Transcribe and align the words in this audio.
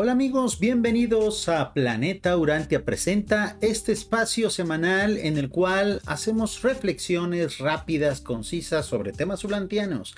Hola 0.00 0.12
amigos, 0.12 0.60
bienvenidos 0.60 1.48
a 1.48 1.74
Planeta 1.74 2.36
Urantia 2.36 2.84
Presenta, 2.84 3.58
este 3.60 3.90
espacio 3.90 4.48
semanal 4.48 5.18
en 5.18 5.36
el 5.38 5.48
cual 5.48 6.00
hacemos 6.06 6.62
reflexiones 6.62 7.58
rápidas, 7.58 8.20
concisas 8.20 8.86
sobre 8.86 9.10
temas 9.10 9.42
urantianos. 9.42 10.14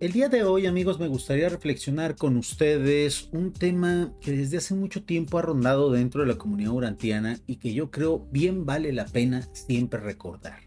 El 0.00 0.10
día 0.10 0.28
de 0.28 0.42
hoy 0.42 0.66
amigos 0.66 0.98
me 0.98 1.06
gustaría 1.06 1.48
reflexionar 1.48 2.16
con 2.16 2.36
ustedes 2.36 3.28
un 3.30 3.52
tema 3.52 4.12
que 4.20 4.32
desde 4.32 4.56
hace 4.56 4.74
mucho 4.74 5.04
tiempo 5.04 5.38
ha 5.38 5.42
rondado 5.42 5.92
dentro 5.92 6.22
de 6.22 6.26
la 6.26 6.36
comunidad 6.36 6.72
urantiana 6.72 7.38
y 7.46 7.58
que 7.58 7.74
yo 7.74 7.92
creo 7.92 8.26
bien 8.32 8.66
vale 8.66 8.92
la 8.92 9.04
pena 9.04 9.48
siempre 9.52 10.00
recordar. 10.00 10.62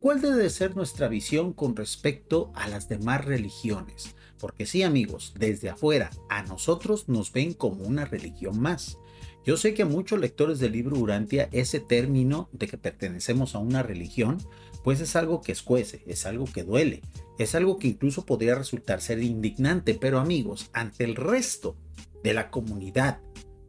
¿Cuál 0.00 0.22
debe 0.22 0.48
ser 0.48 0.74
nuestra 0.74 1.08
visión 1.08 1.52
con 1.52 1.76
respecto 1.76 2.50
a 2.54 2.66
las 2.66 2.88
demás 2.88 3.26
religiones? 3.26 4.14
Porque 4.40 4.66
sí 4.66 4.82
amigos, 4.82 5.34
desde 5.38 5.68
afuera 5.68 6.10
a 6.28 6.42
nosotros 6.42 7.08
nos 7.08 7.32
ven 7.32 7.52
como 7.52 7.84
una 7.84 8.04
religión 8.04 8.58
más. 8.58 8.98
Yo 9.44 9.56
sé 9.56 9.74
que 9.74 9.82
a 9.82 9.86
muchos 9.86 10.18
lectores 10.18 10.58
del 10.58 10.72
libro 10.72 10.98
Urantia 10.98 11.48
ese 11.52 11.80
término 11.80 12.48
de 12.52 12.66
que 12.66 12.76
pertenecemos 12.76 13.54
a 13.54 13.58
una 13.58 13.82
religión, 13.82 14.38
pues 14.84 15.00
es 15.00 15.16
algo 15.16 15.40
que 15.40 15.52
escuece, 15.52 16.02
es 16.06 16.26
algo 16.26 16.44
que 16.44 16.62
duele, 16.62 17.02
es 17.38 17.54
algo 17.54 17.78
que 17.78 17.88
incluso 17.88 18.26
podría 18.26 18.54
resultar 18.54 19.00
ser 19.00 19.22
indignante, 19.22 19.94
pero 19.94 20.18
amigos, 20.18 20.68
ante 20.72 21.04
el 21.04 21.16
resto 21.16 21.76
de 22.22 22.34
la 22.34 22.50
comunidad 22.50 23.20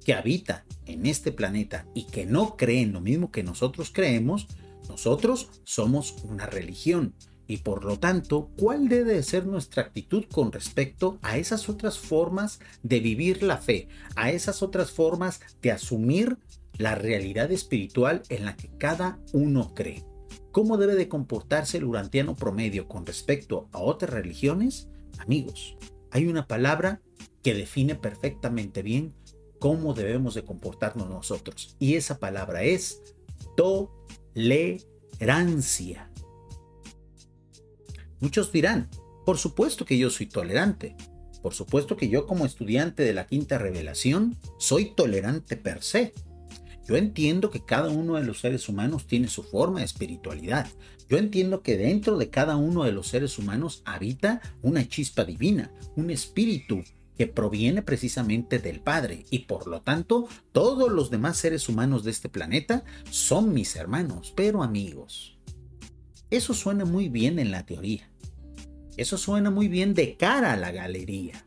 que 0.03 0.13
habita 0.13 0.65
en 0.85 1.05
este 1.05 1.31
planeta 1.31 1.85
y 1.93 2.05
que 2.05 2.25
no 2.25 2.57
cree 2.57 2.81
en 2.81 2.91
lo 2.91 3.01
mismo 3.01 3.31
que 3.31 3.43
nosotros 3.43 3.91
creemos, 3.93 4.47
nosotros 4.89 5.49
somos 5.63 6.15
una 6.23 6.47
religión. 6.47 7.13
Y 7.51 7.57
por 7.57 7.83
lo 7.83 7.99
tanto, 7.99 8.49
¿cuál 8.57 8.87
debe 8.87 9.21
ser 9.23 9.45
nuestra 9.45 9.83
actitud 9.83 10.23
con 10.31 10.53
respecto 10.53 11.19
a 11.21 11.37
esas 11.37 11.67
otras 11.67 11.99
formas 11.99 12.61
de 12.81 13.01
vivir 13.01 13.43
la 13.43 13.57
fe, 13.57 13.89
a 14.15 14.31
esas 14.31 14.63
otras 14.63 14.91
formas 14.91 15.41
de 15.61 15.73
asumir 15.73 16.37
la 16.77 16.95
realidad 16.95 17.51
espiritual 17.51 18.21
en 18.29 18.45
la 18.45 18.55
que 18.55 18.69
cada 18.77 19.19
uno 19.33 19.73
cree? 19.75 20.05
¿Cómo 20.53 20.77
debe 20.77 20.95
de 20.95 21.09
comportarse 21.09 21.79
el 21.79 21.83
urantiano 21.83 22.37
promedio 22.37 22.87
con 22.87 23.05
respecto 23.05 23.67
a 23.73 23.79
otras 23.79 24.11
religiones? 24.11 24.87
Amigos, 25.17 25.75
hay 26.09 26.27
una 26.27 26.47
palabra 26.47 27.01
que 27.43 27.53
define 27.53 27.95
perfectamente 27.95 28.81
bien 28.81 29.13
cómo 29.59 29.93
debemos 29.93 30.35
de 30.35 30.45
comportarnos 30.45 31.09
nosotros. 31.09 31.75
Y 31.79 31.95
esa 31.95 32.17
palabra 32.17 32.63
es 32.63 33.01
tolerancia. 33.57 36.10
Muchos 38.21 38.51
dirán, 38.51 38.87
por 39.25 39.37
supuesto 39.37 39.83
que 39.83 39.97
yo 39.97 40.09
soy 40.09 40.27
tolerante. 40.27 40.95
Por 41.41 41.55
supuesto 41.55 41.97
que 41.97 42.07
yo 42.07 42.27
como 42.27 42.45
estudiante 42.45 43.01
de 43.03 43.13
la 43.13 43.25
quinta 43.25 43.57
revelación 43.57 44.37
soy 44.59 44.93
tolerante 44.95 45.57
per 45.57 45.81
se. 45.81 46.13
Yo 46.87 46.97
entiendo 46.97 47.49
que 47.49 47.65
cada 47.65 47.89
uno 47.89 48.15
de 48.15 48.23
los 48.23 48.39
seres 48.39 48.69
humanos 48.69 49.07
tiene 49.07 49.27
su 49.27 49.41
forma 49.41 49.79
de 49.79 49.85
espiritualidad. 49.85 50.67
Yo 51.09 51.17
entiendo 51.17 51.61
que 51.61 51.77
dentro 51.77 52.17
de 52.17 52.29
cada 52.29 52.57
uno 52.57 52.83
de 52.83 52.91
los 52.91 53.07
seres 53.07 53.39
humanos 53.39 53.81
habita 53.85 54.41
una 54.61 54.87
chispa 54.87 55.25
divina, 55.25 55.71
un 55.95 56.11
espíritu 56.11 56.83
que 57.17 57.25
proviene 57.27 57.81
precisamente 57.81 58.59
del 58.59 58.81
Padre 58.81 59.25
y 59.31 59.39
por 59.39 59.67
lo 59.67 59.81
tanto 59.81 60.27
todos 60.51 60.91
los 60.91 61.09
demás 61.09 61.37
seres 61.37 61.69
humanos 61.69 62.03
de 62.03 62.11
este 62.11 62.29
planeta 62.29 62.83
son 63.09 63.53
mis 63.53 63.75
hermanos, 63.75 64.31
pero 64.35 64.63
amigos. 64.63 65.37
Eso 66.29 66.53
suena 66.53 66.85
muy 66.85 67.09
bien 67.09 67.39
en 67.39 67.51
la 67.51 67.65
teoría. 67.65 68.10
Eso 68.97 69.17
suena 69.17 69.49
muy 69.49 69.67
bien 69.67 69.93
de 69.93 70.15
cara 70.17 70.53
a 70.53 70.57
la 70.57 70.71
galería. 70.71 71.45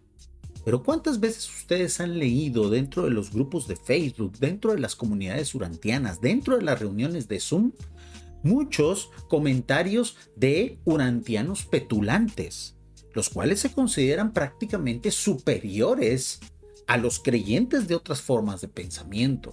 Pero 0.65 0.83
¿cuántas 0.83 1.21
veces 1.21 1.49
ustedes 1.49 2.01
han 2.01 2.19
leído 2.19 2.71
dentro 2.71 3.03
de 3.05 3.11
los 3.11 3.31
grupos 3.31 3.69
de 3.69 3.77
Facebook, 3.77 4.39
dentro 4.39 4.73
de 4.73 4.79
las 4.79 4.97
comunidades 4.97 5.55
urantianas, 5.55 6.21
dentro 6.21 6.57
de 6.57 6.63
las 6.63 6.81
reuniones 6.81 7.29
de 7.29 7.39
Zoom, 7.39 7.73
muchos 8.43 9.11
comentarios 9.29 10.17
de 10.37 10.79
urantianos 10.85 11.67
petulantes, 11.67 12.77
los 13.13 13.29
cuales 13.29 13.61
se 13.61 13.73
consideran 13.73 14.33
prácticamente 14.33 15.11
superiores 15.11 16.41
a 16.87 16.97
los 16.97 17.21
creyentes 17.21 17.87
de 17.87 17.95
otras 17.95 18.23
formas 18.23 18.63
de 18.63 18.69
pensamiento? 18.69 19.51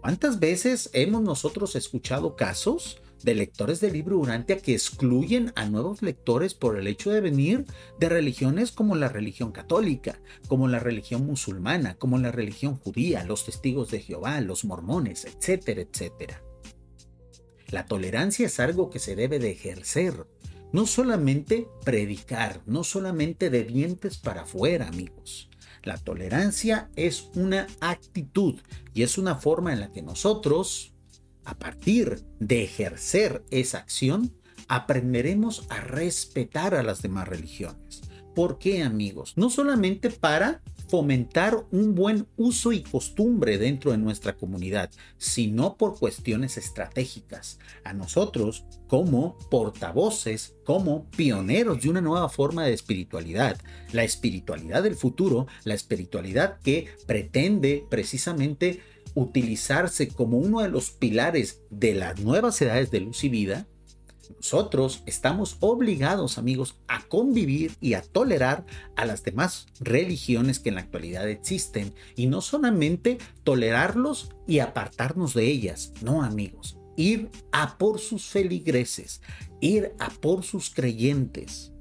¿Cuántas 0.00 0.40
veces 0.40 0.90
hemos 0.94 1.22
nosotros 1.22 1.76
escuchado 1.76 2.34
casos 2.34 3.00
de 3.22 3.34
lectores 3.34 3.80
del 3.80 3.94
libro 3.94 4.18
Urantia 4.18 4.58
que 4.58 4.74
excluyen 4.74 5.52
a 5.56 5.66
nuevos 5.66 6.02
lectores 6.02 6.54
por 6.54 6.78
el 6.78 6.86
hecho 6.86 7.10
de 7.10 7.20
venir 7.20 7.64
de 7.98 8.08
religiones 8.08 8.72
como 8.72 8.94
la 8.96 9.08
religión 9.08 9.52
católica, 9.52 10.20
como 10.46 10.68
la 10.68 10.78
religión 10.78 11.26
musulmana, 11.26 11.96
como 11.96 12.18
la 12.18 12.32
religión 12.32 12.76
judía, 12.76 13.24
los 13.24 13.44
testigos 13.44 13.90
de 13.90 14.00
Jehová, 14.00 14.40
los 14.40 14.64
mormones, 14.64 15.24
etcétera, 15.24 15.82
etcétera. 15.82 16.42
La 17.70 17.86
tolerancia 17.86 18.46
es 18.46 18.60
algo 18.60 18.88
que 18.88 18.98
se 18.98 19.14
debe 19.14 19.38
de 19.38 19.50
ejercer, 19.50 20.26
no 20.72 20.86
solamente 20.86 21.66
predicar, 21.84 22.62
no 22.66 22.84
solamente 22.84 23.50
de 23.50 23.64
dientes 23.64 24.18
para 24.18 24.42
afuera, 24.42 24.88
amigos. 24.88 25.50
La 25.82 25.96
tolerancia 25.96 26.90
es 26.96 27.30
una 27.34 27.66
actitud 27.80 28.60
y 28.94 29.02
es 29.02 29.18
una 29.18 29.36
forma 29.36 29.72
en 29.72 29.80
la 29.80 29.92
que 29.92 30.02
nosotros 30.02 30.94
a 31.48 31.54
partir 31.58 32.20
de 32.40 32.62
ejercer 32.62 33.42
esa 33.50 33.78
acción, 33.78 34.34
aprenderemos 34.68 35.64
a 35.70 35.80
respetar 35.80 36.74
a 36.74 36.82
las 36.82 37.00
demás 37.00 37.26
religiones. 37.26 38.02
¿Por 38.34 38.58
qué 38.58 38.82
amigos? 38.82 39.32
No 39.36 39.48
solamente 39.48 40.10
para 40.10 40.60
fomentar 40.88 41.66
un 41.70 41.94
buen 41.94 42.26
uso 42.36 42.72
y 42.72 42.82
costumbre 42.82 43.56
dentro 43.56 43.92
de 43.92 43.98
nuestra 43.98 44.36
comunidad, 44.36 44.90
sino 45.16 45.76
por 45.76 45.98
cuestiones 45.98 46.58
estratégicas. 46.58 47.58
A 47.82 47.94
nosotros, 47.94 48.64
como 48.86 49.38
portavoces, 49.50 50.54
como 50.64 51.08
pioneros 51.10 51.82
de 51.82 51.88
una 51.88 52.02
nueva 52.02 52.28
forma 52.28 52.64
de 52.64 52.74
espiritualidad, 52.74 53.58
la 53.92 54.04
espiritualidad 54.04 54.82
del 54.82 54.96
futuro, 54.96 55.46
la 55.64 55.74
espiritualidad 55.74 56.58
que 56.60 56.88
pretende 57.06 57.86
precisamente 57.88 58.82
utilizarse 59.20 60.08
como 60.08 60.38
uno 60.38 60.60
de 60.60 60.68
los 60.68 60.90
pilares 60.90 61.62
de 61.70 61.94
las 61.94 62.20
nuevas 62.20 62.60
edades 62.62 62.90
de 62.90 63.00
luz 63.00 63.24
y 63.24 63.28
vida, 63.28 63.66
nosotros 64.36 65.02
estamos 65.06 65.56
obligados, 65.60 66.38
amigos, 66.38 66.76
a 66.86 67.02
convivir 67.08 67.72
y 67.80 67.94
a 67.94 68.02
tolerar 68.02 68.66
a 68.96 69.04
las 69.04 69.22
demás 69.24 69.66
religiones 69.80 70.60
que 70.60 70.68
en 70.68 70.76
la 70.76 70.82
actualidad 70.82 71.28
existen 71.28 71.94
y 72.14 72.26
no 72.26 72.40
solamente 72.40 73.18
tolerarlos 73.42 74.30
y 74.46 74.58
apartarnos 74.58 75.34
de 75.34 75.46
ellas, 75.46 75.92
no, 76.02 76.22
amigos, 76.22 76.78
ir 76.96 77.30
a 77.52 77.78
por 77.78 78.00
sus 78.00 78.26
feligreses, 78.26 79.22
ir 79.60 79.92
a 79.98 80.10
por 80.10 80.44
sus 80.44 80.70
creyentes, 80.70 81.72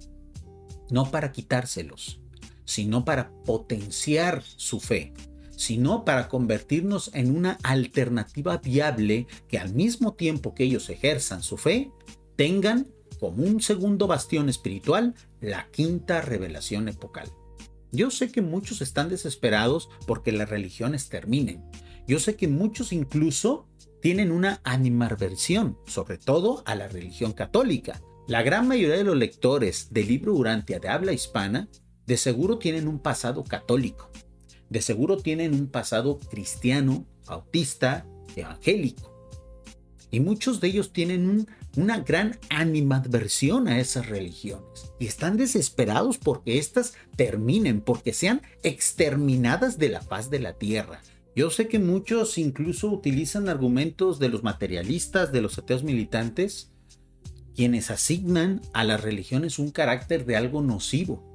no 0.89 1.11
para 1.11 1.31
quitárselos, 1.31 2.21
sino 2.65 3.05
para 3.05 3.31
potenciar 3.43 4.41
su 4.43 4.79
fe, 4.79 5.13
sino 5.57 6.06
para 6.06 6.29
convertirnos 6.29 7.09
en 7.13 7.35
una 7.35 7.57
alternativa 7.63 8.57
viable 8.57 9.25
que 9.50 9.57
al 9.57 9.73
mismo 9.73 10.13
tiempo 10.13 10.53
que 10.53 10.63
ellos 10.63 10.90
ejerzan 10.90 11.41
su 11.41 11.57
fe, 11.57 11.91
tengan 12.35 12.88
como 13.19 13.44
un 13.44 13.59
segundo 13.59 14.06
bastión 14.06 14.50
espiritual 14.50 15.16
la 15.41 15.67
quinta 15.72 16.22
revelación 16.22 16.88
epocal. 16.88 17.29
Yo 17.91 18.12
sé 18.12 18.31
que 18.31 18.44
muchos 18.44 18.81
están 18.81 19.09
desesperados 19.09 19.90
porque 20.06 20.31
las 20.31 20.47
religiones 20.47 21.09
terminen. 21.09 21.63
Yo 22.07 22.19
sé 22.19 22.35
que 22.35 22.47
muchos 22.47 22.94
incluso 22.94 23.67
tienen 24.00 24.31
una 24.31 24.62
animarversión, 24.63 25.79
sobre 25.88 26.19
todo 26.19 26.62
a 26.67 26.75
la 26.75 26.88
religión 26.88 27.34
católica. 27.34 28.00
La 28.28 28.43
gran 28.43 28.67
mayoría 28.67 28.97
de 28.97 29.03
los 29.03 29.17
lectores 29.17 29.87
del 29.90 30.08
libro 30.08 30.35
Urantia 30.35 30.79
de 30.79 30.90
habla 30.90 31.14
hispana 31.14 31.67
de 32.05 32.17
seguro 32.17 32.59
tienen 32.59 32.87
un 32.87 32.99
pasado 32.99 33.43
católico 33.43 34.11
de 34.69 34.81
seguro 34.81 35.17
tienen 35.17 35.53
un 35.53 35.67
pasado 35.67 36.19
cristiano, 36.19 37.05
bautista, 37.25 38.05
evangélico. 38.35 39.14
Y 40.09 40.19
muchos 40.19 40.61
de 40.61 40.69
ellos 40.69 40.93
tienen 40.93 41.47
una 41.75 41.99
gran 41.99 42.37
animadversión 42.49 43.67
a 43.67 43.79
esas 43.79 44.08
religiones. 44.08 44.91
Y 44.99 45.05
están 45.05 45.37
desesperados 45.37 46.17
porque 46.17 46.58
éstas 46.58 46.93
terminen, 47.16 47.81
porque 47.81 48.14
sean 48.14 48.41
exterminadas 48.64 49.78
de 49.78 49.90
la 49.90 50.02
faz 50.02 50.29
de 50.29 50.40
la 50.40 50.53
tierra. 50.53 51.02
Yo 51.35 51.52
sé 51.52 51.67
que 51.67 51.78
muchos 51.78 52.37
incluso 52.37 52.90
utilizan 52.90 53.47
argumentos 53.47 54.17
de 54.17 54.29
los 54.29 54.43
materialistas, 54.43 55.31
de 55.31 55.41
los 55.41 55.58
ateos 55.59 55.84
militantes, 55.84 56.72
quienes 57.53 57.91
asignan 57.91 58.61
a 58.73 58.84
las 58.84 59.02
religiones 59.02 59.59
un 59.59 59.72
carácter 59.72 60.25
de 60.25 60.35
algo 60.35 60.61
nocivo, 60.61 61.27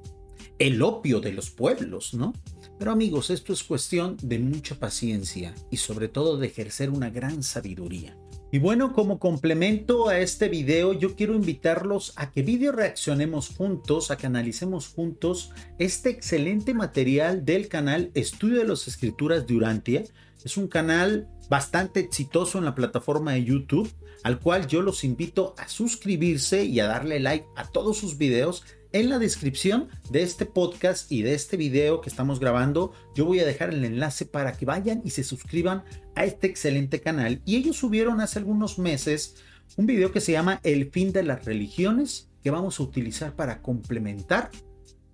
el 0.59 0.81
opio 0.81 1.19
de 1.19 1.33
los 1.33 1.49
pueblos, 1.49 2.13
¿no? 2.13 2.33
Pero 2.79 2.91
amigos, 2.91 3.29
esto 3.29 3.53
es 3.53 3.63
cuestión 3.63 4.17
de 4.21 4.39
mucha 4.39 4.75
paciencia 4.75 5.53
y 5.71 5.77
sobre 5.77 6.07
todo 6.07 6.37
de 6.37 6.47
ejercer 6.47 6.89
una 6.89 7.09
gran 7.09 7.43
sabiduría. 7.43 8.17
Y 8.53 8.59
bueno, 8.59 8.93
como 8.93 9.17
complemento 9.17 10.09
a 10.09 10.19
este 10.19 10.47
video, 10.47 10.93
yo 10.93 11.15
quiero 11.15 11.33
invitarlos 11.33 12.13
a 12.17 12.29
que 12.29 12.43
video 12.43 12.71
reaccionemos 12.71 13.49
juntos, 13.49 14.11
a 14.11 14.17
que 14.17 14.27
analicemos 14.27 14.89
juntos 14.89 15.49
este 15.79 16.11
excelente 16.11 16.75
material 16.75 17.45
del 17.45 17.67
canal 17.67 18.11
Estudio 18.13 18.59
de 18.59 18.67
las 18.67 18.87
Escrituras 18.87 19.47
de 19.47 19.55
Urantia. 19.55 20.03
Es 20.45 20.55
un 20.55 20.67
canal 20.67 21.27
bastante 21.49 21.99
exitoso 21.99 22.59
en 22.59 22.65
la 22.65 22.75
plataforma 22.75 23.31
de 23.33 23.43
YouTube, 23.43 23.91
al 24.23 24.39
cual 24.39 24.67
yo 24.67 24.83
los 24.83 25.03
invito 25.03 25.55
a 25.57 25.67
suscribirse 25.67 26.63
y 26.63 26.79
a 26.79 26.85
darle 26.85 27.19
like 27.19 27.47
a 27.55 27.67
todos 27.71 27.97
sus 27.97 28.19
videos 28.19 28.63
en 28.93 29.09
la 29.09 29.19
descripción 29.19 29.89
de 30.11 30.21
este 30.21 30.45
podcast 30.45 31.11
y 31.11 31.23
de 31.23 31.33
este 31.33 31.57
video 31.57 31.99
que 31.99 32.09
estamos 32.09 32.39
grabando, 32.39 32.93
yo 33.15 33.25
voy 33.25 33.39
a 33.39 33.45
dejar 33.45 33.73
el 33.73 33.83
enlace 33.83 34.25
para 34.25 34.53
que 34.53 34.65
vayan 34.65 35.01
y 35.03 35.09
se 35.09 35.23
suscriban 35.23 35.83
a 36.15 36.25
este 36.25 36.47
excelente 36.47 37.01
canal. 37.01 37.41
Y 37.43 37.55
ellos 37.55 37.75
subieron 37.75 38.21
hace 38.21 38.39
algunos 38.39 38.77
meses 38.77 39.35
un 39.77 39.87
video 39.87 40.11
que 40.11 40.21
se 40.21 40.31
llama 40.31 40.59
El 40.63 40.91
fin 40.91 41.11
de 41.11 41.23
las 41.23 41.43
religiones, 41.45 42.29
que 42.43 42.51
vamos 42.51 42.79
a 42.79 42.83
utilizar 42.83 43.35
para 43.35 43.63
complementar 43.63 44.51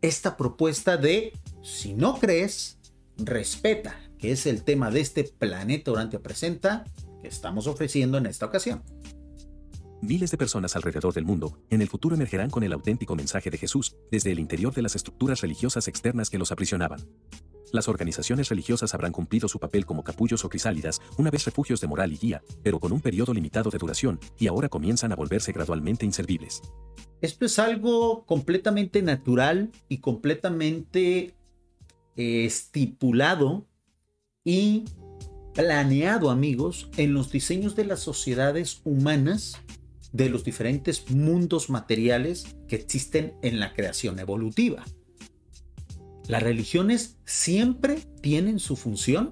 esta 0.01 0.35
propuesta 0.35 0.97
de 0.97 1.31
si 1.61 1.93
no 1.93 2.19
crees, 2.19 2.79
respeta, 3.17 3.97
que 4.17 4.33
es 4.33 4.45
el 4.45 4.63
tema 4.63 4.91
de 4.91 4.99
este 4.99 5.23
planeta 5.23 5.91
durante 5.91 6.19
presenta 6.19 6.83
que 7.21 7.29
estamos 7.29 7.67
ofreciendo 7.67 8.17
en 8.17 8.25
esta 8.25 8.45
ocasión. 8.45 8.83
Miles 10.01 10.31
de 10.31 10.37
personas 10.37 10.77
alrededor 10.77 11.13
del 11.13 11.25
mundo, 11.25 11.59
en 11.69 11.81
el 11.81 11.89
futuro 11.89 12.15
emergerán 12.15 12.49
con 12.49 12.63
el 12.63 12.71
auténtico 12.71 13.17
mensaje 13.17 13.49
de 13.49 13.57
Jesús, 13.57 13.97
desde 14.09 14.31
el 14.31 14.39
interior 14.39 14.73
de 14.73 14.81
las 14.81 14.95
estructuras 14.95 15.41
religiosas 15.41 15.89
externas 15.89 16.29
que 16.29 16.37
los 16.37 16.53
aprisionaban. 16.53 17.01
Las 17.73 17.89
organizaciones 17.89 18.47
religiosas 18.47 18.93
habrán 18.93 19.11
cumplido 19.11 19.49
su 19.49 19.59
papel 19.59 19.85
como 19.85 20.05
capullos 20.05 20.45
o 20.45 20.49
crisálidas, 20.49 21.01
una 21.17 21.29
vez 21.29 21.43
refugios 21.43 21.81
de 21.81 21.87
moral 21.87 22.13
y 22.13 22.17
guía, 22.17 22.41
pero 22.63 22.79
con 22.79 22.93
un 22.93 23.01
periodo 23.01 23.33
limitado 23.33 23.71
de 23.71 23.77
duración, 23.77 24.21
y 24.39 24.47
ahora 24.47 24.69
comienzan 24.69 25.11
a 25.11 25.17
volverse 25.17 25.51
gradualmente 25.51 26.05
inservibles. 26.05 26.61
Esto 27.19 27.45
es 27.45 27.59
algo 27.59 28.25
completamente 28.25 29.01
natural 29.01 29.69
y 29.89 29.97
completamente 29.97 31.35
eh, 32.15 32.45
estipulado 32.45 33.67
y 34.45 34.85
planeado, 35.53 36.29
amigos, 36.29 36.89
en 36.95 37.13
los 37.13 37.31
diseños 37.31 37.75
de 37.75 37.83
las 37.83 37.99
sociedades 37.99 38.79
humanas 38.85 39.57
de 40.11 40.29
los 40.29 40.43
diferentes 40.43 41.09
mundos 41.11 41.69
materiales 41.69 42.55
que 42.67 42.75
existen 42.75 43.35
en 43.41 43.59
la 43.59 43.73
creación 43.73 44.19
evolutiva. 44.19 44.85
Las 46.27 46.43
religiones 46.43 47.17
siempre 47.25 47.99
tienen 48.21 48.59
su 48.59 48.75
función, 48.75 49.31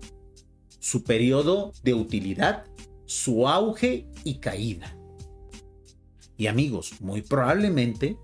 su 0.80 1.04
periodo 1.04 1.74
de 1.84 1.94
utilidad, 1.94 2.66
su 3.06 3.48
auge 3.48 4.08
y 4.24 4.40
caída. 4.40 4.98
Y 6.38 6.48
amigos, 6.48 7.00
muy 7.00 7.22
probablemente 7.22 8.18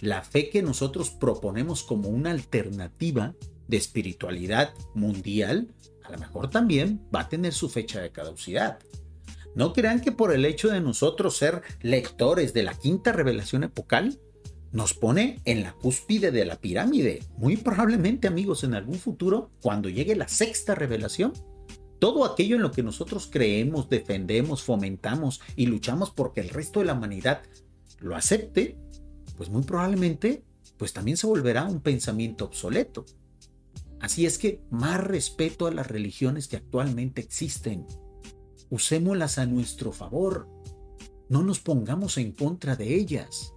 la 0.00 0.22
fe 0.22 0.48
que 0.48 0.62
nosotros 0.62 1.10
proponemos 1.10 1.82
como 1.82 2.08
una 2.08 2.30
alternativa 2.30 3.34
de 3.68 3.76
espiritualidad 3.76 4.74
mundial, 4.94 5.74
a 6.04 6.10
lo 6.10 6.18
mejor 6.18 6.50
también 6.50 7.06
va 7.14 7.20
a 7.20 7.28
tener 7.28 7.52
su 7.52 7.68
fecha 7.68 8.00
de 8.00 8.10
caducidad. 8.10 8.78
No 9.54 9.72
crean 9.72 10.00
que 10.00 10.12
por 10.12 10.32
el 10.32 10.44
hecho 10.44 10.68
de 10.68 10.80
nosotros 10.80 11.36
ser 11.36 11.62
lectores 11.80 12.52
de 12.52 12.62
la 12.62 12.74
quinta 12.74 13.12
revelación 13.12 13.64
epocal, 13.64 14.20
nos 14.72 14.94
pone 14.94 15.40
en 15.44 15.62
la 15.62 15.72
cúspide 15.72 16.30
de 16.30 16.44
la 16.44 16.60
pirámide. 16.60 17.24
Muy 17.36 17.56
probablemente, 17.56 18.28
amigos, 18.28 18.62
en 18.62 18.74
algún 18.74 18.96
futuro, 18.96 19.50
cuando 19.60 19.88
llegue 19.88 20.14
la 20.14 20.28
sexta 20.28 20.74
revelación, 20.74 21.32
todo 21.98 22.24
aquello 22.24 22.56
en 22.56 22.62
lo 22.62 22.70
que 22.70 22.82
nosotros 22.82 23.28
creemos, 23.30 23.90
defendemos, 23.90 24.62
fomentamos 24.62 25.40
y 25.56 25.66
luchamos 25.66 26.10
porque 26.10 26.40
el 26.40 26.48
resto 26.48 26.80
de 26.80 26.86
la 26.86 26.94
humanidad 26.94 27.42
lo 27.98 28.16
acepte, 28.16 28.78
pues 29.36 29.50
muy 29.50 29.62
probablemente, 29.62 30.44
pues 30.78 30.92
también 30.92 31.16
se 31.16 31.26
volverá 31.26 31.64
un 31.64 31.80
pensamiento 31.80 32.46
obsoleto. 32.46 33.04
Así 34.00 34.24
es 34.24 34.38
que 34.38 34.62
más 34.70 35.02
respeto 35.02 35.66
a 35.66 35.72
las 35.72 35.88
religiones 35.88 36.48
que 36.48 36.56
actualmente 36.56 37.20
existen 37.20 37.86
usémoslas 38.70 39.38
a 39.38 39.46
nuestro 39.46 39.92
favor. 39.92 40.48
No 41.28 41.42
nos 41.42 41.60
pongamos 41.60 42.16
en 42.16 42.32
contra 42.32 42.76
de 42.76 42.94
ellas. 42.94 43.52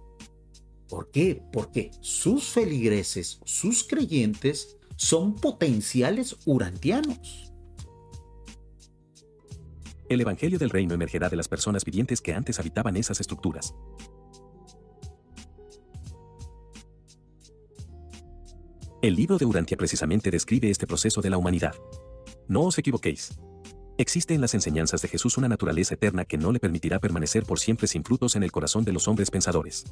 ¿Por 0.88 1.10
qué? 1.10 1.42
Porque 1.52 1.90
sus 2.00 2.44
feligreses, 2.44 3.40
sus 3.44 3.84
creyentes, 3.84 4.76
son 4.96 5.34
potenciales 5.34 6.36
urantianos. 6.44 7.52
El 10.08 10.20
Evangelio 10.20 10.58
del 10.58 10.70
Reino 10.70 10.94
emergerá 10.94 11.28
de 11.28 11.36
las 11.36 11.48
personas 11.48 11.84
vivientes 11.84 12.20
que 12.20 12.34
antes 12.34 12.60
habitaban 12.60 12.96
esas 12.96 13.20
estructuras. 13.20 13.74
El 19.00 19.16
libro 19.16 19.36
de 19.38 19.44
Urantia 19.44 19.76
precisamente 19.76 20.30
describe 20.30 20.70
este 20.70 20.86
proceso 20.86 21.20
de 21.20 21.30
la 21.30 21.36
humanidad. 21.36 21.74
No 22.48 22.62
os 22.62 22.78
equivoquéis. 22.78 23.38
Existe 23.96 24.34
en 24.34 24.40
las 24.40 24.54
enseñanzas 24.54 25.02
de 25.02 25.08
Jesús 25.08 25.38
una 25.38 25.48
naturaleza 25.48 25.94
eterna 25.94 26.24
que 26.24 26.36
no 26.36 26.50
le 26.50 26.58
permitirá 26.58 26.98
permanecer 26.98 27.44
por 27.44 27.60
siempre 27.60 27.86
sin 27.86 28.02
frutos 28.02 28.34
en 28.34 28.42
el 28.42 28.50
corazón 28.50 28.84
de 28.84 28.92
los 28.92 29.06
hombres 29.06 29.30
pensadores. 29.30 29.84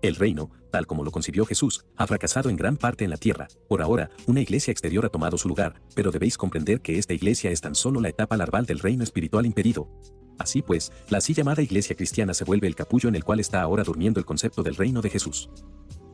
El 0.00 0.16
reino, 0.16 0.50
tal 0.70 0.86
como 0.86 1.04
lo 1.04 1.10
concibió 1.10 1.44
Jesús, 1.44 1.84
ha 1.96 2.06
fracasado 2.06 2.48
en 2.48 2.56
gran 2.56 2.78
parte 2.78 3.04
en 3.04 3.10
la 3.10 3.18
tierra. 3.18 3.48
Por 3.68 3.82
ahora, 3.82 4.08
una 4.26 4.40
iglesia 4.40 4.70
exterior 4.70 5.04
ha 5.04 5.10
tomado 5.10 5.36
su 5.36 5.48
lugar, 5.48 5.82
pero 5.94 6.10
debéis 6.10 6.38
comprender 6.38 6.80
que 6.80 6.98
esta 6.98 7.12
iglesia 7.12 7.50
es 7.50 7.60
tan 7.60 7.74
solo 7.74 8.00
la 8.00 8.08
etapa 8.08 8.36
larval 8.38 8.64
del 8.64 8.78
reino 8.78 9.04
espiritual 9.04 9.44
impedido. 9.44 9.90
Así 10.38 10.62
pues, 10.62 10.90
la 11.10 11.18
así 11.18 11.34
llamada 11.34 11.62
iglesia 11.62 11.96
cristiana 11.96 12.32
se 12.32 12.44
vuelve 12.44 12.66
el 12.66 12.74
capullo 12.74 13.10
en 13.10 13.14
el 13.14 13.24
cual 13.24 13.40
está 13.40 13.60
ahora 13.60 13.84
durmiendo 13.84 14.20
el 14.20 14.26
concepto 14.26 14.62
del 14.62 14.76
reino 14.76 15.02
de 15.02 15.10
Jesús. 15.10 15.50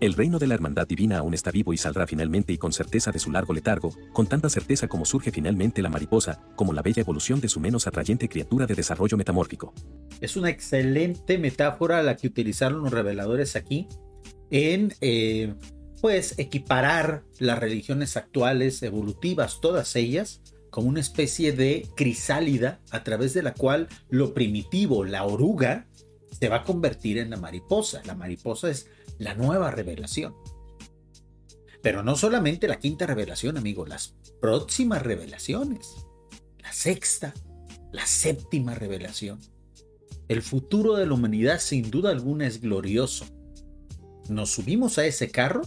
El 0.00 0.14
reino 0.14 0.38
de 0.38 0.46
la 0.46 0.54
hermandad 0.54 0.88
divina 0.88 1.18
aún 1.18 1.34
está 1.34 1.50
vivo 1.50 1.74
y 1.74 1.76
saldrá 1.76 2.06
finalmente 2.06 2.54
y 2.54 2.58
con 2.58 2.72
certeza 2.72 3.12
de 3.12 3.18
su 3.18 3.30
largo 3.30 3.52
letargo, 3.52 3.94
con 4.14 4.26
tanta 4.26 4.48
certeza 4.48 4.88
como 4.88 5.04
surge 5.04 5.30
finalmente 5.30 5.82
la 5.82 5.90
mariposa, 5.90 6.40
como 6.56 6.72
la 6.72 6.80
bella 6.80 7.02
evolución 7.02 7.38
de 7.42 7.48
su 7.48 7.60
menos 7.60 7.86
atrayente 7.86 8.26
criatura 8.26 8.66
de 8.66 8.74
desarrollo 8.74 9.18
metamórfico. 9.18 9.74
Es 10.22 10.38
una 10.38 10.48
excelente 10.48 11.36
metáfora 11.36 12.02
la 12.02 12.16
que 12.16 12.28
utilizaron 12.28 12.80
los 12.80 12.92
reveladores 12.92 13.56
aquí 13.56 13.88
en, 14.50 14.94
eh, 15.02 15.52
pues, 16.00 16.34
equiparar 16.38 17.24
las 17.38 17.58
religiones 17.58 18.16
actuales, 18.16 18.82
evolutivas, 18.82 19.60
todas 19.60 19.96
ellas, 19.96 20.40
como 20.70 20.88
una 20.88 21.00
especie 21.00 21.52
de 21.52 21.86
crisálida 21.94 22.80
a 22.90 23.04
través 23.04 23.34
de 23.34 23.42
la 23.42 23.52
cual 23.52 23.86
lo 24.08 24.32
primitivo, 24.32 25.04
la 25.04 25.24
oruga, 25.24 25.88
se 26.40 26.48
va 26.48 26.56
a 26.56 26.64
convertir 26.64 27.18
en 27.18 27.30
la 27.30 27.36
mariposa. 27.36 28.00
La 28.06 28.14
mariposa 28.14 28.70
es 28.70 28.86
la 29.20 29.34
nueva 29.34 29.70
revelación. 29.70 30.34
Pero 31.82 32.02
no 32.02 32.16
solamente 32.16 32.66
la 32.66 32.78
quinta 32.78 33.06
revelación, 33.06 33.58
amigo, 33.58 33.86
las 33.86 34.14
próximas 34.40 35.02
revelaciones. 35.02 35.94
La 36.58 36.72
sexta, 36.72 37.34
la 37.92 38.06
séptima 38.06 38.74
revelación. 38.74 39.38
El 40.26 40.42
futuro 40.42 40.96
de 40.96 41.06
la 41.06 41.14
humanidad 41.14 41.60
sin 41.60 41.90
duda 41.90 42.10
alguna 42.10 42.46
es 42.46 42.62
glorioso. 42.62 43.26
¿Nos 44.30 44.52
subimos 44.52 44.96
a 44.96 45.04
ese 45.04 45.30
carro? 45.30 45.62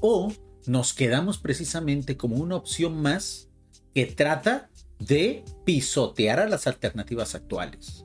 ¿O 0.00 0.32
nos 0.66 0.94
quedamos 0.94 1.38
precisamente 1.38 2.16
como 2.16 2.36
una 2.36 2.56
opción 2.56 3.00
más 3.02 3.48
que 3.92 4.06
trata 4.06 4.70
de 5.00 5.44
pisotear 5.64 6.38
a 6.38 6.48
las 6.48 6.68
alternativas 6.68 7.34
actuales? 7.34 8.04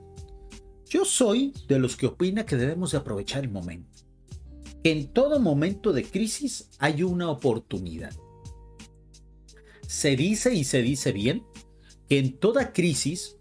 Yo 0.88 1.05
soy 1.05 1.53
de 1.67 1.77
los 1.77 1.95
que 1.95 2.07
opina 2.07 2.48
que 2.48 2.55
debemos 2.55 2.91
de 2.91 2.98
aprovechar 2.98 3.43
el 3.43 3.51
momento. 3.51 3.99
En 4.83 5.12
todo 5.12 5.39
momento 5.39 5.91
de 5.91 6.03
crisis 6.03 6.69
hay 6.79 7.03
una 7.03 7.29
oportunidad. 7.29 8.13
Se 9.88 10.15
dice 10.15 10.53
y 10.53 10.63
se 10.63 10.81
dice 10.81 11.12
bien 11.12 11.43
que 12.07 12.19
en 12.19 12.38
toda 12.38 12.71
crisis, 12.71 13.38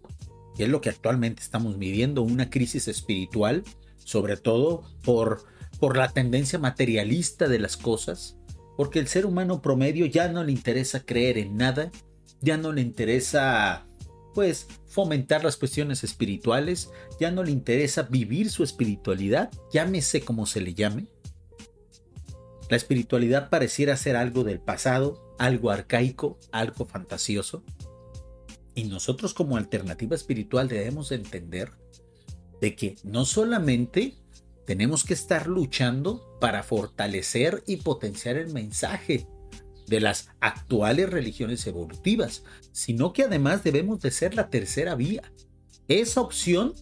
que 0.56 0.64
es 0.64 0.68
lo 0.68 0.80
que 0.80 0.88
actualmente 0.88 1.42
estamos 1.42 1.78
viviendo, 1.78 2.22
una 2.22 2.50
crisis 2.50 2.88
espiritual, 2.88 3.62
sobre 3.98 4.36
todo 4.36 4.82
por, 5.04 5.44
por 5.78 5.96
la 5.96 6.08
tendencia 6.08 6.58
materialista 6.58 7.46
de 7.46 7.60
las 7.60 7.76
cosas, 7.76 8.36
porque 8.76 8.98
el 8.98 9.06
ser 9.06 9.24
humano 9.24 9.62
promedio 9.62 10.06
ya 10.06 10.28
no 10.28 10.42
le 10.42 10.52
interesa 10.52 11.04
creer 11.04 11.38
en 11.38 11.56
nada, 11.56 11.92
ya 12.40 12.56
no 12.56 12.72
le 12.72 12.80
interesa 12.80 13.86
pues 14.34 14.66
fomentar 14.86 15.44
las 15.44 15.56
cuestiones 15.56 16.04
espirituales, 16.04 16.90
ya 17.20 17.30
no 17.30 17.42
le 17.42 17.50
interesa 17.50 18.02
vivir 18.02 18.50
su 18.50 18.62
espiritualidad, 18.62 19.50
llámese 19.72 20.20
como 20.20 20.46
se 20.46 20.60
le 20.60 20.74
llame. 20.74 21.06
La 22.68 22.76
espiritualidad 22.76 23.48
pareciera 23.48 23.96
ser 23.96 24.16
algo 24.16 24.44
del 24.44 24.60
pasado, 24.60 25.34
algo 25.38 25.70
arcaico, 25.70 26.38
algo 26.52 26.84
fantasioso. 26.84 27.64
Y 28.74 28.84
nosotros 28.84 29.34
como 29.34 29.56
alternativa 29.56 30.14
espiritual 30.14 30.68
debemos 30.68 31.10
entender 31.10 31.72
de 32.60 32.76
que 32.76 32.96
no 33.04 33.24
solamente 33.24 34.14
tenemos 34.66 35.04
que 35.04 35.14
estar 35.14 35.46
luchando 35.46 36.36
para 36.40 36.62
fortalecer 36.62 37.62
y 37.66 37.76
potenciar 37.76 38.36
el 38.36 38.52
mensaje 38.52 39.26
de 39.86 40.00
las 40.00 40.28
actuales 40.40 41.08
religiones 41.08 41.66
evolutivas, 41.66 42.44
sino 42.72 43.14
que 43.14 43.22
además 43.22 43.64
debemos 43.64 44.00
de 44.00 44.10
ser 44.10 44.34
la 44.34 44.50
tercera 44.50 44.94
vía. 44.94 45.32
esa 45.88 46.20
opción 46.20 46.74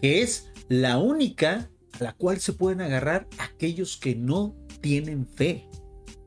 que 0.00 0.22
es 0.22 0.50
la 0.70 0.96
única 0.96 1.70
a 1.92 2.02
la 2.02 2.12
cual 2.14 2.40
se 2.40 2.54
pueden 2.54 2.80
agarrar 2.80 3.28
aquellos 3.38 3.98
que 3.98 4.14
no 4.14 4.56
tienen 4.84 5.26
fe. 5.26 5.66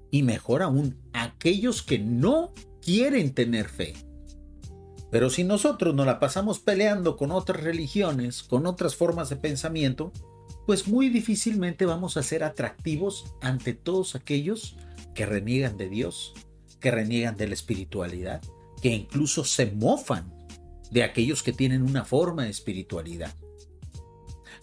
Y 0.10 0.24
mejor 0.24 0.64
aún, 0.64 0.98
aquellos 1.14 1.84
que 1.84 2.00
no 2.00 2.54
quieren 2.82 3.36
tener 3.36 3.70
fe. 3.70 3.94
Pero 5.12 5.30
si 5.30 5.44
nosotros 5.44 5.94
nos 5.94 6.08
la 6.08 6.20
pasamos 6.20 6.58
peleando 6.58 7.18
con 7.18 7.30
otras 7.30 7.62
religiones, 7.62 8.42
con 8.42 8.66
otras 8.66 8.96
formas 8.96 9.30
de 9.30 9.36
pensamiento, 9.36 10.12
pues 10.66 10.88
muy 10.88 11.10
difícilmente 11.10 11.86
vamos 11.86 12.18
a 12.18 12.24
ser 12.24 12.44
atractivos 12.44 13.32
ante 13.42 13.76
todos 13.76 14.16
aquellos 14.16 14.76
que 15.14 15.28
reniegan 15.28 15.78
de 15.78 15.90
Dios, 15.90 16.34
que 16.80 16.90
reniegan 16.90 17.38
de 17.38 17.50
la 17.50 17.54
espiritualidad, 17.54 18.42
que 18.82 18.90
incluso 18.90 19.44
se 19.44 19.68
mofan 19.68 20.34
de 20.90 21.04
aquellos 21.04 21.44
que 21.44 21.54
tienen 21.54 21.84
una 21.84 22.06
forma 22.06 22.46
de 22.46 22.50
espiritualidad. 22.50 23.36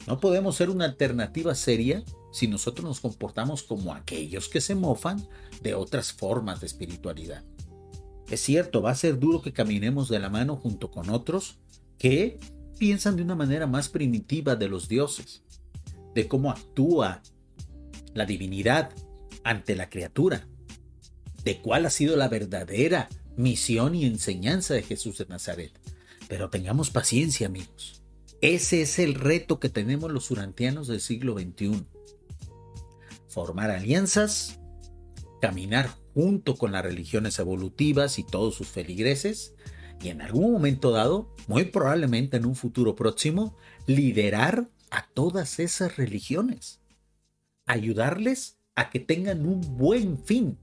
No 0.09 0.19
podemos 0.19 0.57
ser 0.57 0.69
una 0.69 0.85
alternativa 0.85 1.55
seria 1.55 2.03
si 2.35 2.49
nosotros 2.49 2.85
nos 2.85 2.99
comportamos 2.99 3.63
como 3.63 3.95
aquellos 3.95 4.49
que 4.49 4.61
se 4.61 4.75
mofan 4.75 5.25
de 5.63 5.75
otras 5.75 6.13
formas 6.13 6.61
de 6.61 6.67
espiritualidad. 6.67 7.45
Es 8.29 8.41
cierto, 8.41 8.83
va 8.83 8.91
a 8.91 8.97
ser 8.97 9.21
duro 9.21 9.41
que 9.41 9.53
caminemos 9.53 10.09
de 10.09 10.19
la 10.19 10.31
mano 10.31 10.57
junto 10.57 10.91
con 10.91 11.11
otros 11.11 11.59
que 11.97 12.41
piensan 12.77 13.15
de 13.15 13.23
una 13.23 13.37
manera 13.37 13.69
más 13.69 13.89
primitiva 13.89 14.57
de 14.57 14.67
los 14.67 14.89
dioses, 14.89 15.45
de 16.13 16.27
cómo 16.27 16.51
actúa 16.51 17.23
la 18.15 18.27
divinidad 18.27 18.91
ante 19.45 19.77
la 19.77 19.89
criatura, 19.89 20.49
de 21.45 21.61
cuál 21.61 21.87
ha 21.87 21.91
sido 21.91 22.17
la 22.17 22.27
verdadera 22.27 23.09
misión 23.37 23.95
y 23.95 24.07
enseñanza 24.07 24.75
de 24.75 24.83
Jesús 24.83 25.19
de 25.19 25.27
Nazaret. 25.27 25.71
Pero 26.29 26.51
tengamos 26.51 26.91
paciencia, 26.91 27.47
amigos. 27.47 28.03
Ese 28.41 28.83
es 28.83 28.99
el 28.99 29.15
reto 29.15 29.61
que 29.61 29.69
tenemos 29.69 30.11
los 30.11 30.33
urantianos 30.33 30.89
del 30.89 31.01
siglo 31.01 31.39
XXI. 31.39 31.94
Formar 33.35 33.73
alianzas, 33.73 34.61
caminar 35.41 35.91
junto 36.15 36.55
con 36.55 36.71
las 36.71 36.85
religiones 36.85 37.41
evolutivas 37.41 38.21
y 38.21 38.23
todos 38.23 38.55
sus 38.55 38.69
feligreses, 38.69 39.57
y 40.01 40.11
en 40.11 40.23
algún 40.23 40.53
momento 40.53 40.93
dado, 40.93 41.35
muy 41.49 41.65
probablemente 41.65 42.37
en 42.37 42.47
un 42.47 42.55
futuro 42.55 42.95
próximo, 42.95 43.57
liderar 43.89 44.71
a 44.93 45.09
todas 45.15 45.59
esas 45.59 45.97
religiones, 45.97 46.81
ayudarles 47.67 48.61
a 48.77 48.91
que 48.91 49.01
tengan 49.01 49.47
un 49.47 49.61
buen 49.77 50.17
fin. 50.17 50.57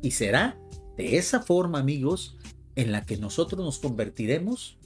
Y 0.00 0.12
será 0.12 0.58
de 0.96 1.18
esa 1.18 1.42
forma, 1.42 1.80
amigos, 1.80 2.38
en 2.76 2.92
la 2.92 3.04
que 3.04 3.18
nosotros 3.18 3.62
nos 3.62 3.78
convertiremos 3.78 4.78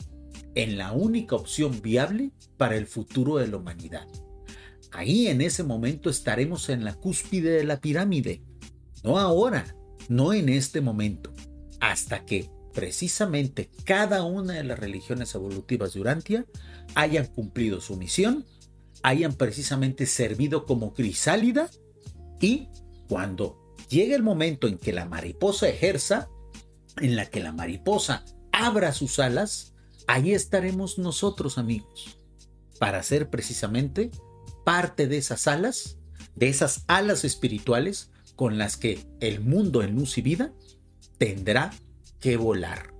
en 0.56 0.78
la 0.78 0.90
única 0.90 1.36
opción 1.36 1.80
viable 1.80 2.32
para 2.56 2.76
el 2.76 2.88
futuro 2.88 3.36
de 3.36 3.46
la 3.46 3.58
humanidad. 3.58 4.08
Ahí 4.92 5.28
en 5.28 5.40
ese 5.40 5.62
momento 5.62 6.10
estaremos 6.10 6.68
en 6.68 6.84
la 6.84 6.94
cúspide 6.94 7.50
de 7.50 7.64
la 7.64 7.80
pirámide, 7.80 8.42
no 9.02 9.18
ahora, 9.18 9.74
no 10.08 10.34
en 10.34 10.48
este 10.48 10.80
momento, 10.80 11.32
hasta 11.80 12.24
que 12.26 12.50
precisamente 12.74 13.70
cada 13.84 14.22
una 14.22 14.54
de 14.54 14.64
las 14.64 14.78
religiones 14.78 15.34
evolutivas 15.34 15.94
de 15.94 16.00
Urantia 16.00 16.46
hayan 16.94 17.26
cumplido 17.26 17.80
su 17.80 17.96
misión, 17.96 18.44
hayan 19.02 19.32
precisamente 19.32 20.06
servido 20.06 20.66
como 20.66 20.92
crisálida 20.92 21.70
y 22.40 22.68
cuando 23.08 23.74
llegue 23.88 24.14
el 24.14 24.22
momento 24.22 24.68
en 24.68 24.78
que 24.78 24.92
la 24.92 25.06
mariposa 25.06 25.68
ejerza, 25.68 26.28
en 26.98 27.16
la 27.16 27.26
que 27.26 27.40
la 27.40 27.52
mariposa 27.52 28.24
abra 28.52 28.92
sus 28.92 29.18
alas, 29.18 29.74
ahí 30.06 30.32
estaremos 30.32 30.98
nosotros 30.98 31.56
amigos, 31.56 32.18
para 32.78 33.02
ser 33.02 33.30
precisamente 33.30 34.10
parte 34.64 35.06
de 35.06 35.18
esas 35.18 35.46
alas, 35.46 35.98
de 36.34 36.48
esas 36.48 36.84
alas 36.86 37.24
espirituales 37.24 38.10
con 38.36 38.58
las 38.58 38.76
que 38.76 39.00
el 39.20 39.40
mundo 39.40 39.82
en 39.82 39.94
luz 39.94 40.18
y 40.18 40.22
vida 40.22 40.52
tendrá 41.18 41.72
que 42.20 42.36
volar. 42.36 42.92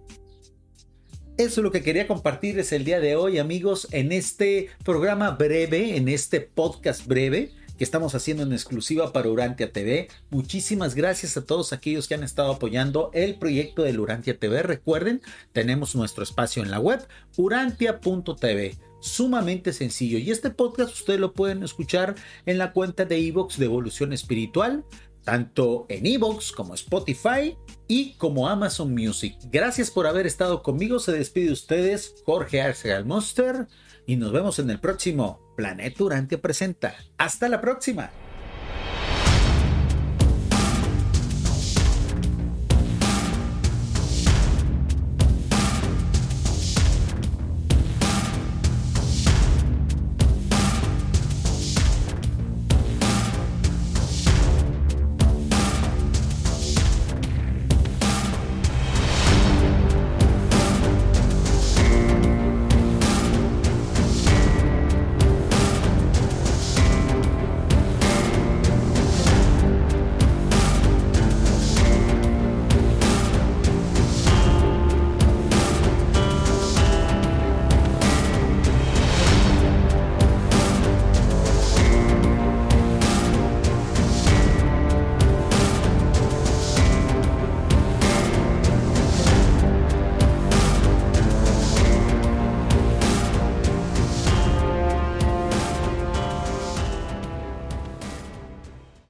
Eso 1.39 1.61
es 1.61 1.65
lo 1.65 1.73
que 1.73 1.83
quería 1.83 2.07
compartirles 2.07 2.73
el 2.73 2.85
día 2.85 3.01
de 3.01 3.17
hoy, 3.17 3.39
amigos, 3.39 3.89
en 3.91 4.13
este 4.13 4.69
programa 4.85 5.31
breve, 5.31 5.97
en 5.97 6.09
este 6.09 6.41
podcast 6.41 7.07
breve 7.07 7.53
que 7.79 7.85
estamos 7.85 8.15
haciendo 8.15 8.43
en 8.43 8.53
exclusiva 8.53 9.13
para 9.13 9.31
Urantia 9.31 9.73
TV. 9.73 10.09
Muchísimas 10.31 10.95
gracias 10.95 11.37
a 11.37 11.45
todos 11.45 11.73
aquellos 11.73 12.07
que 12.07 12.15
han 12.15 12.23
estado 12.23 12.53
apoyando 12.53 13.11
el 13.15 13.37
proyecto 13.37 13.83
de 13.83 13.99
Urantia 13.99 14.39
TV. 14.39 14.63
Recuerden, 14.63 15.23
tenemos 15.53 15.95
nuestro 15.95 16.23
espacio 16.23 16.63
en 16.63 16.71
la 16.71 16.79
web, 16.79 17.01
urantia.tv 17.37 18.77
sumamente 19.03 19.75
sencillo. 19.75 20.17
Y 20.19 20.31
este 20.31 20.49
podcast 20.51 20.95
ustedes 20.95 21.21
lo 21.21 21.35
pueden 21.35 21.63
escuchar 21.63 22.15
en 22.47 22.57
la 22.57 22.73
cuenta 22.73 23.05
de 23.05 23.19
Evox 23.19 23.59
de 23.59 23.67
Evolución 23.67 24.13
Espiritual 24.13 24.85
tanto 25.25 25.87
en 25.89 26.07
Evox 26.07 26.53
como 26.53 26.75
Spotify 26.75 27.57
y 27.89 28.15
como 28.15 28.49
Amazon 28.49 28.93
Music. 28.93 29.37
Gracias 29.51 29.91
por 29.91 30.07
haber 30.07 30.27
estado 30.27 30.63
conmigo. 30.63 30.99
Se 30.99 31.13
despide 31.13 31.47
de 31.47 31.53
ustedes 31.53 32.15
Jorge 32.25 32.61
Arcegal 32.61 33.05
Monster 33.05 33.69
y 34.07 34.17
nos 34.17 34.33
vemos 34.33 34.59
en 34.59 34.71
el 34.71 34.81
próximo 34.81 35.41
Planeta 35.57 36.05
Urantia 36.05 36.41
Presenta. 36.41 36.95
Hasta 37.19 37.49
la 37.49 37.61
próxima. 37.61 38.11